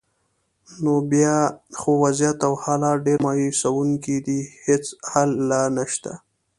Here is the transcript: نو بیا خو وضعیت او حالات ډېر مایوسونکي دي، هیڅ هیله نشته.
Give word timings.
نو 0.83 0.93
بیا 1.11 1.35
خو 1.79 1.91
وضعیت 2.03 2.39
او 2.47 2.53
حالات 2.63 2.97
ډېر 3.05 3.19
مایوسونکي 3.25 4.17
دي، 4.25 4.39
هیڅ 4.65 4.85
هیله 5.11 5.61
نشته. 5.77 6.11